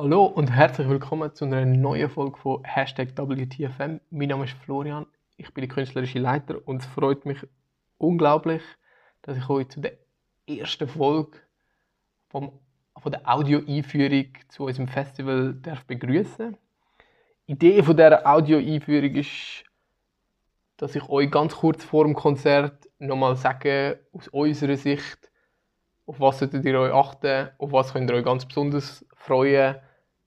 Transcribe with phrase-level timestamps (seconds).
[0.00, 4.00] Hallo und herzlich willkommen zu einer neuen Folge von Hashtag WTFM.
[4.10, 5.06] Mein Name ist Florian,
[5.36, 7.38] ich bin der künstlerische Leiter und es freut mich
[7.98, 8.62] unglaublich,
[9.22, 9.94] dass ich euch zu der
[10.46, 11.38] ersten Folge
[12.28, 12.52] vom,
[12.96, 15.84] von der Audio-Einführung zu unserem Festival darf.
[15.88, 16.32] Die
[17.46, 19.64] Idee von dieser Audio-Einführung ist,
[20.78, 25.30] dass ich euch ganz kurz vor dem Konzert nochmal sage, aus unserer Sicht,
[26.06, 29.76] auf was solltet ihr euch achten, auf was könnt ihr euch ganz besonders freuen,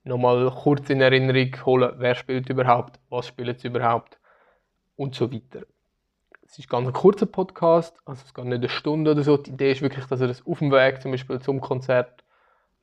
[0.04, 4.20] nochmal kurz in Erinnerung holen, wer spielt überhaupt, was spielt sie überhaupt
[4.96, 5.66] und so weiter.
[6.46, 9.38] Es ist ganz ein kurzer Podcast, also es geht nicht eine Stunde oder so.
[9.38, 12.26] Die Idee ist wirklich, dass ihr das auf dem Weg zum Beispiel zum Konzert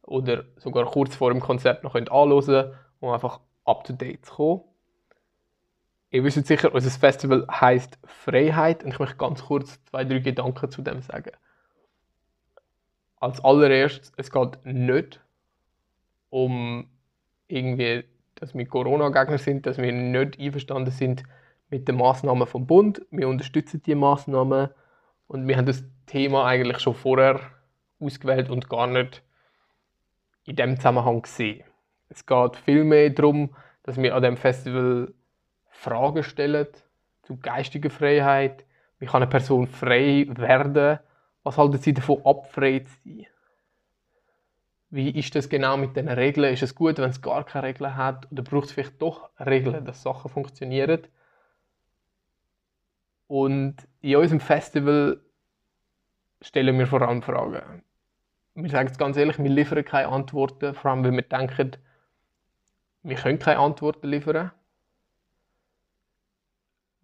[0.03, 4.25] oder sogar kurz vor dem Konzert noch könnt anhören könnt, um einfach up to date
[4.25, 4.68] zu kommen.
[6.11, 10.71] Ihr wisst sicher, unser Festival heißt Freiheit und ich möchte ganz kurz zwei, drei Gedanken
[10.71, 11.33] zu dem sagen.
[13.17, 15.21] Als allererstes, es geht nicht
[16.31, 16.89] um
[17.47, 18.05] irgendwie,
[18.37, 21.25] dass wir Corona-Gegner sind, dass wir nicht einverstanden sind
[21.69, 23.03] mit den Maßnahmen vom Bund.
[23.11, 24.71] Wir unterstützen die Maßnahmen
[25.27, 27.41] und wir haben das Thema eigentlich schon vorher
[28.01, 29.23] ausgewählt und gar nicht
[30.45, 31.65] in dem Zusammenhang gesehen.
[32.09, 35.13] Es geht vielmehr darum, dass wir an dem Festival
[35.79, 36.67] Fragen stellen
[37.23, 38.65] zu geistiger Freiheit.
[38.99, 40.99] Wie kann eine Person frei werden?
[41.45, 43.27] Was halten sie davon ab, frei zu sein?
[44.91, 46.53] Wie ist das genau mit den Regeln?
[46.53, 48.27] Ist es gut, wenn es gar keine Regeln hat?
[48.33, 51.07] Oder braucht es vielleicht doch Regeln, dass Sachen funktionieren?
[53.29, 55.21] Und in unserem Festival
[56.41, 57.85] stellen wir vor allem Fragen.
[58.55, 61.77] Wir sagen es ganz ehrlich, wir liefern keine Antworten, vor allem weil wir denken,
[63.05, 64.51] wir können keine Antworten liefern.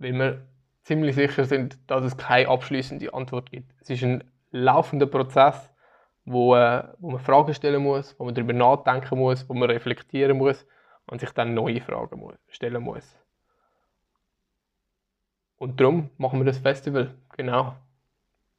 [0.04, 0.42] Weil wir
[0.82, 3.72] ziemlich sicher sind, dass es keine abschließende Antwort gibt.
[3.80, 5.72] Es ist ein laufender Prozess,
[6.26, 10.36] wo, äh, wo man Fragen stellen muss, wo man darüber nachdenken muss, wo man reflektieren
[10.36, 10.66] muss
[11.06, 13.18] und sich dann neue Fragen muss, stellen muss.
[15.56, 17.74] Und darum machen wir das Festival, genau.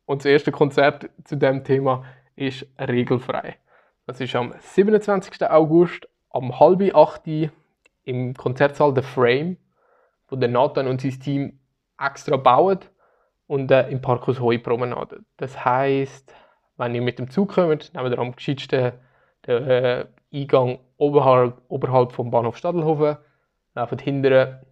[0.08, 2.06] Und das erste Konzert zu dem Thema
[2.36, 3.58] ist regelfrei.
[4.08, 5.48] Das ist am 27.
[5.48, 7.22] August um halb acht
[8.04, 9.58] im Konzertsaal The Frame,
[10.36, 11.60] wo der Nathan und sein Team
[11.98, 12.80] extra bauen
[13.48, 15.22] und äh, im Parkhaus Heu Promenade.
[15.38, 16.34] Das heißt,
[16.78, 18.92] wenn ihr mit dem Zug kommt, nehmt ihr am gescheitsten
[19.48, 23.18] den äh, Eingang oberhalb, oberhalb vom Bahnhof Stadelhofen,
[23.76, 24.66] lauft hinterher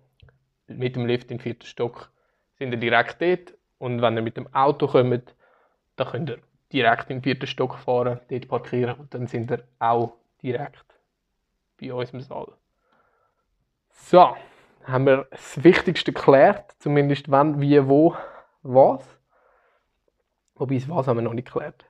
[0.67, 2.11] mit dem Lift im vierten Stock,
[2.57, 5.33] sind ihr direkt dort und wenn ihr mit dem Auto kommt,
[5.95, 6.39] dann könnt ihr
[6.73, 10.85] direkt im vierten Stock fahren, dort parkieren und dann sind ihr auch direkt
[11.79, 12.51] bei uns im Saal.
[13.91, 14.35] So,
[14.85, 18.15] haben wir das Wichtigste geklärt, zumindest wann, wie, wo,
[18.61, 19.03] was.
[20.55, 21.85] Wobei das was haben wir noch nicht geklärt.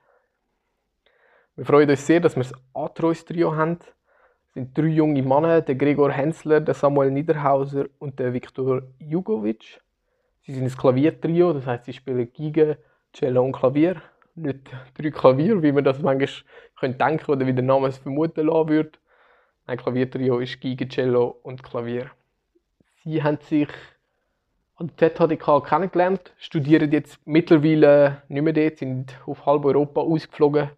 [1.56, 3.78] Wir freuen uns sehr, dass wir das Atreus-Trio haben.
[3.80, 9.80] Es sind drei junge Männer, der Gregor Hensler, der Samuel Niederhauser und der Viktor Jugovic.
[10.42, 12.78] Sie sind ein Klaviertrio, das heißt, sie spielen Geige,
[13.12, 14.02] Cello und Klavier.
[14.34, 14.68] Nicht
[14.98, 16.28] drei Klavier, wie man das manchmal
[16.82, 18.98] denken könnte oder wie der Name es vermuten lassen würde.
[19.66, 22.10] Ein Klaviertrio ist Geige, Cello und Klavier.
[23.04, 23.68] Sie haben sich
[24.76, 30.70] an der ZHDK kennengelernt, studieren jetzt mittlerweile nicht mehr dort, sind auf halb Europa ausgeflogen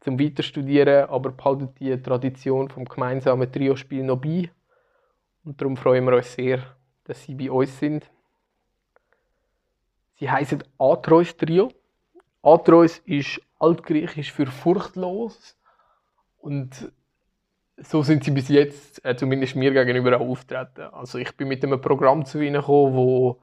[0.00, 4.50] zum Weiterstudieren, aber behalten die Tradition vom gemeinsamen Trio-Spiel noch bei.
[5.42, 6.62] Und darum freuen wir uns sehr,
[7.04, 8.10] dass sie bei uns sind.
[10.16, 11.72] Sie heißen Atreus Trio.
[12.42, 15.56] Atreus ist altgriechisch für furchtlos
[16.36, 16.92] und
[17.76, 20.82] so sind sie bis jetzt, äh, zumindest mir gegenüber, auch auftreten.
[20.92, 23.42] Also ich bin mit einem Programm zu ihnen gekommen, wo,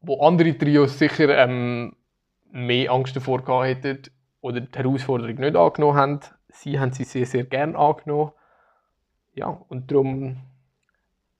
[0.00, 1.94] wo andere Trios sicher ähm,
[2.50, 4.10] mehr Angst davor gehabt hätten
[4.40, 6.20] oder die Herausforderung nicht angenommen haben.
[6.48, 8.32] Sie haben sie sehr, sehr gerne angenommen.
[9.34, 10.38] Ja, und darum,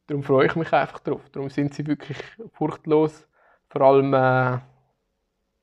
[0.06, 1.22] darum freue ich mich einfach drauf.
[1.32, 2.18] Darum sind sie wirklich
[2.52, 3.26] furchtlos.
[3.68, 4.58] Vor allem, äh,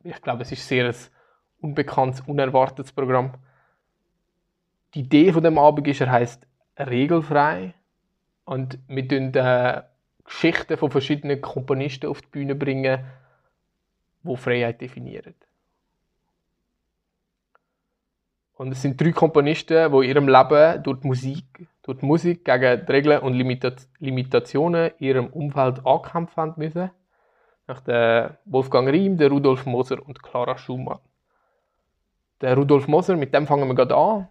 [0.03, 0.95] ich glaube, es ist sehr ein
[1.61, 3.33] unbekanntes, unerwartetes Programm
[4.93, 6.47] die Idee von dem Abend ist, er heißt
[6.77, 7.73] regelfrei
[8.45, 9.83] und wir bringen äh,
[10.23, 13.03] Geschichten von verschiedenen Komponisten auf die Bühne bringen,
[14.23, 15.35] wo Freiheit definieren.
[18.55, 22.45] Und es sind drei Komponisten, die in ihrem Leben durch die Musik, durch die Musik
[22.45, 26.91] gegen die Regeln und Limitationen in ihrem Umfeld angekämpft haben müssen.
[27.67, 30.99] Nach der Wolfgang Riem, der Rudolf Moser und Clara Schumann.
[32.41, 34.27] Der Rudolf Moser, mit dem fangen wir gerade an.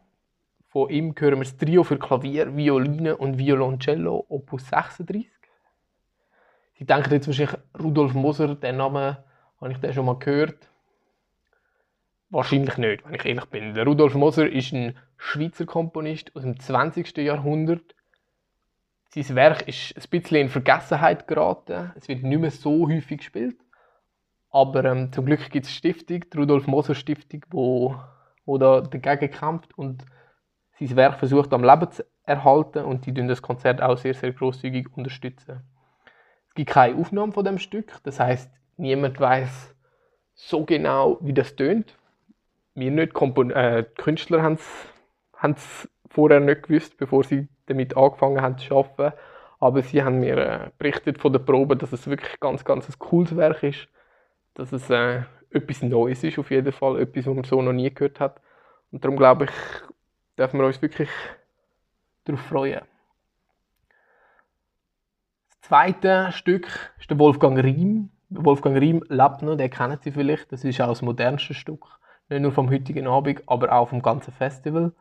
[0.72, 5.30] Von ihm hören wir das Trio für Klavier, Violine und Violoncello, Opus 36.
[6.78, 9.18] Sie denken jetzt wahrscheinlich Rudolf Moser, den Namen
[9.60, 10.70] habe ich den schon mal gehört.
[12.30, 13.74] Wahrscheinlich nicht, wenn ich ehrlich bin.
[13.74, 17.18] Der Rudolf Moser ist ein Schweizer Komponist aus dem 20.
[17.18, 17.94] Jahrhundert.
[19.10, 21.92] Sein Werk ist ein bisschen in Vergessenheit geraten.
[21.96, 23.58] Es wird nicht mehr so häufig gespielt.
[24.48, 27.94] Aber ähm, zum Glück gibt es eine Stiftung, die Rudolf Moser Stiftung, wo,
[28.46, 30.06] wo da dagegen kämpft und
[30.86, 34.88] sein Werk versucht am Leben zu erhalten und die das Konzert auch sehr, sehr großzügig
[34.96, 35.60] unterstützen.
[36.48, 39.74] Es gibt keine Aufnahme von dem Stück, das heißt, niemand weiß
[40.34, 41.96] so genau, wie das tönt
[42.74, 44.54] wir nicht, Kompon äh, die Künstler haben
[45.54, 49.16] es vorher nicht gewusst, bevor sie damit angefangen haben zu arbeiten.
[49.60, 52.98] Aber sie haben mir äh, berichtet von der Probe, dass es wirklich ganz, ganz ein
[52.98, 53.88] cooles Werk ist.
[54.54, 57.00] Dass es äh, etwas Neues ist, auf jeden Fall.
[57.00, 58.40] Etwas, was man so noch nie gehört hat.
[58.90, 59.50] Und darum glaube ich,
[60.38, 61.10] dürfen wir uns wirklich
[62.24, 62.82] darauf freuen.
[65.50, 68.10] Das zweite Stück ist der Wolfgang Riem.
[68.30, 70.50] Wolfgang Riem lebt noch, den kennen Sie vielleicht.
[70.52, 71.86] Das ist auch das modernste Stück
[72.32, 74.92] nicht nur vom heutigen Abend, aber auch vom ganzen Festival.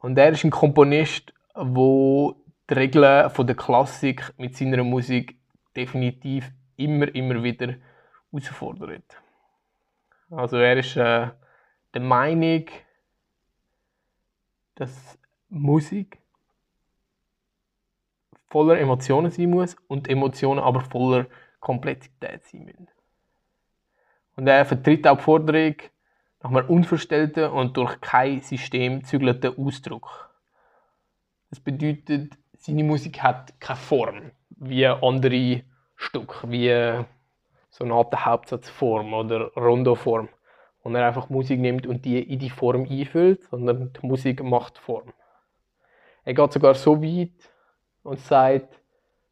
[0.00, 2.36] Und er ist ein Komponist, wo
[2.68, 5.38] die Regeln von der Klassik mit seiner Musik
[5.76, 7.74] definitiv immer, immer wieder
[8.30, 9.22] herausfordert.
[10.30, 11.28] Also er ist äh,
[11.94, 12.64] der Meinung,
[14.74, 15.18] dass
[15.48, 16.18] Musik
[18.48, 21.26] voller Emotionen sein muss und Emotionen aber voller
[21.60, 22.88] Komplexität sein müssen.
[24.36, 25.76] Und er vertritt auch die Forderung
[26.42, 30.30] nach einem unverstellten und durch kein System gezügelten Ausdruck.
[31.50, 35.62] Das bedeutet, seine Musik hat keine Form, wie andere
[35.96, 37.04] Stücke, wie
[37.70, 40.28] Sonate Hauptsatzform oder Rondoform,
[40.84, 44.78] wo er einfach Musik nimmt und die in die Form einfüllt, sondern die Musik macht
[44.78, 45.12] Form.
[46.24, 47.32] Er geht sogar so weit
[48.02, 48.80] und sagt,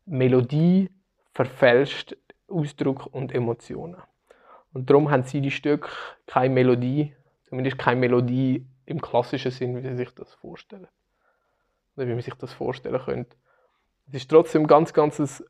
[0.06, 0.90] Melodie
[1.32, 2.16] verfälscht
[2.48, 3.96] Ausdruck und Emotionen.
[4.72, 5.88] Und darum haben sie die Stücke
[6.26, 7.14] keine Melodie,
[7.44, 10.88] zumindest keine Melodie im klassischen Sinn, wie sie sich das vorstellen.
[11.96, 13.36] Oder wie man sich das vorstellen könnte.
[14.08, 15.46] Es ist trotzdem ganz, ganz ein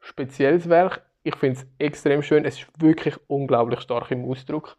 [0.00, 1.02] spezielles Werk.
[1.22, 2.44] Ich finde es extrem schön.
[2.44, 4.76] Es ist wirklich unglaublich stark im Ausdruck.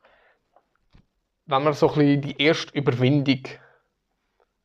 [1.45, 3.43] Wenn man so ein bisschen die erste Überwindung,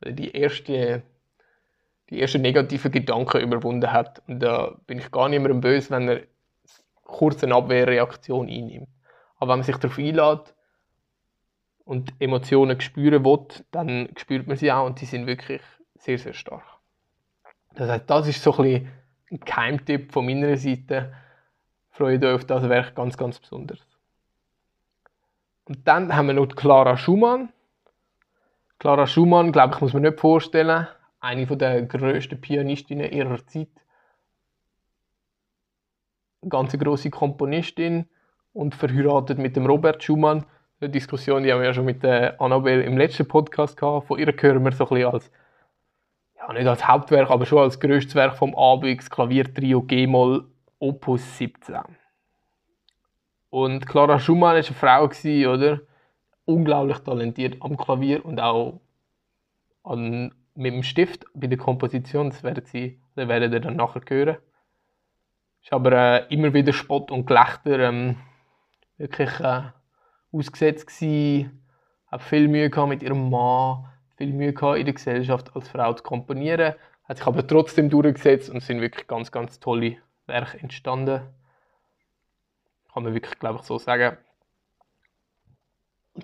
[0.07, 1.03] die erste,
[2.11, 6.09] die ersten negativen Gedanken überwunden hat, und da bin ich gar nicht mehr böse, wenn
[6.09, 6.23] er
[7.03, 8.89] kurz eine Abwehrreaktion einnimmt.
[9.37, 10.55] Aber wenn man sich darauf einlädt
[11.85, 15.63] und Emotionen spüren will, dann spürt man sie auch und die sind wirklich
[15.95, 16.65] sehr, sehr stark.
[17.75, 18.91] Das heißt, das ist so ein,
[19.31, 21.13] ein Geheimtipp von meiner Seite.
[21.91, 23.88] Freut euch auf das Werk ganz, ganz besonders.
[25.69, 27.51] Und dann haben wir noch Clara Schumann.
[28.79, 30.87] Clara Schumann, glaube ich, muss man nicht vorstellen.
[31.21, 33.69] Eine der grössten Pianistinnen ihrer Zeit.
[36.41, 38.09] Eine ganz grosse Komponistin
[38.55, 40.47] und verheiratet mit dem Robert Schumann.
[40.81, 44.07] Eine Diskussion, die haben wir ja schon mit der Annabelle im letzten Podcast gehabt.
[44.07, 45.31] Von ihr hören wir so ein bisschen als,
[46.37, 50.47] ja, nicht als Hauptwerk, aber schon als grösstes Werk vom Abend, das Klaviertrio G-Moll
[50.79, 51.77] Opus 17.
[53.51, 55.81] Und Clara Schumann war eine Frau, gewesen, oder?
[56.45, 58.81] Unglaublich talentiert am Klavier und auch
[59.85, 62.31] an, mit dem Stift bei der Komposition.
[62.31, 64.37] Das werden Sie, das werdet ihr dann nachher hören.
[65.71, 68.17] War aber äh, immer wieder Spott und Gelächter ähm,
[68.97, 69.63] wirklich äh,
[70.33, 71.65] ausgesetzt gewesen,
[72.11, 73.87] habe viel Mühe mit ihrem Mann,
[74.17, 76.75] viel Mühe gehabt in der Gesellschaft als Frau zu komponieren,
[77.05, 81.23] hat sich aber trotzdem durchgesetzt und sind wirklich ganz, ganz tolle Werke entstanden.
[82.99, 84.17] Kann man wirklich, glaube ich, so sagen.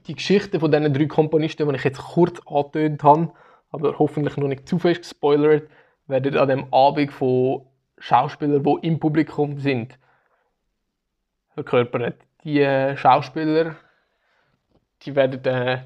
[0.09, 3.33] Die Geschichte von diesen drei Komponisten, die ich jetzt kurz angetönt habe,
[3.71, 5.71] aber hoffentlich noch nicht zu fest gespoilert,
[6.09, 7.65] werden an dem Abend von
[7.99, 10.01] Schauspielern, die im Publikum sind,
[11.51, 13.77] verkörpert die äh, Schauspieler,
[15.03, 15.85] die werden äh,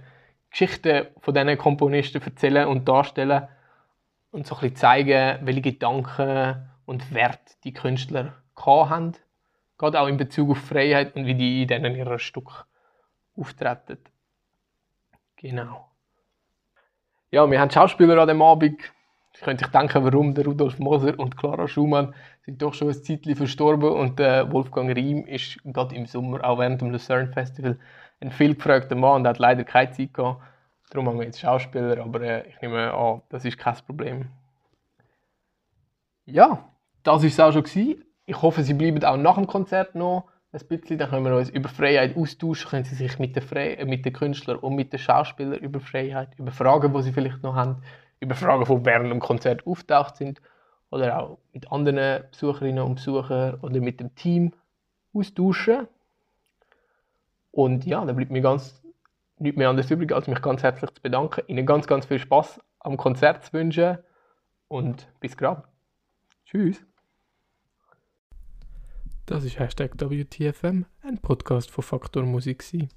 [0.49, 3.47] Geschichten von diesen Komponisten erzählen und darstellen
[4.31, 9.13] und so ein bisschen zeigen, welche Gedanken und Werte die Künstler haben.
[9.79, 12.67] Gerade auch in Bezug auf Freiheit und wie die in denen ihrem Stück
[13.37, 13.99] auftreten.
[15.37, 15.89] Genau.
[17.31, 18.81] Ja, wir haben Schauspieler an dem Abend
[19.39, 22.13] ich könnte sich denken, warum der Rudolf Moser und Clara Schumann
[22.45, 26.59] sind doch schon ein Zeitchen verstorben und äh, Wolfgang Riem ist gerade im Sommer, auch
[26.59, 27.79] während dem Lucerne Festival,
[28.21, 30.43] ein viel gefragter Mann und hat leider keine Zeit gehabt.
[30.91, 34.27] Darum haben wir jetzt Schauspieler, aber äh, ich nehme an, das ist kein Problem.
[36.25, 36.69] Ja,
[37.05, 37.63] das war es auch schon.
[37.63, 38.08] Gewesen.
[38.29, 40.99] Ich hoffe, Sie bleiben auch nach dem Konzert noch ein bisschen.
[40.99, 42.69] Dann können wir uns über Freiheit austauschen.
[42.69, 45.81] Können Sie sich mit den, Fre äh, mit den Künstlern und mit den Schauspielern über
[45.81, 47.83] Freiheit, über Fragen, die Sie vielleicht noch haben,
[48.21, 50.43] über Fragen, die während dem Konzert auftaucht sind
[50.91, 54.53] oder auch mit anderen Besucherinnen und Besuchern oder mit dem Team
[55.15, 55.89] austauschen.
[57.51, 58.83] Und ja, da bleibt mir ganz
[59.39, 62.61] nichts mehr anderes übrig, als mich ganz herzlich zu bedanken, Ihnen ganz, ganz viel Spaß
[62.81, 63.97] am Konzert zu wünschen
[64.69, 65.63] und bis gerade.
[66.45, 66.88] Tschüss.
[69.29, 72.61] Das ist Hashtag WTFM, ein Podcast von Faktor Musik.
[72.61, 72.89] gewesen.